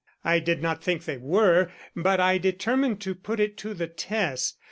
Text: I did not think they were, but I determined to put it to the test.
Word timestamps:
I 0.23 0.39
did 0.39 0.63
not 0.63 0.83
think 0.83 1.05
they 1.05 1.17
were, 1.19 1.69
but 1.95 2.19
I 2.19 2.39
determined 2.39 3.01
to 3.01 3.13
put 3.13 3.39
it 3.39 3.55
to 3.57 3.75
the 3.75 3.85
test. 3.85 4.57